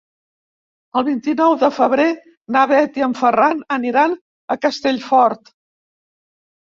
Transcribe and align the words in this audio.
El 1.01 1.03
vint-i-nou 1.09 1.57
de 1.63 1.69
febrer 1.75 2.07
na 2.55 2.65
Bet 2.73 2.97
i 3.01 3.05
en 3.09 3.15
Ferran 3.21 3.61
aniran 3.77 4.17
a 4.57 4.59
Castellfort. 4.67 5.53